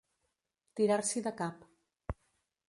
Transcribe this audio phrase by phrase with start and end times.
[0.79, 1.69] Tirar-s'hi de cap.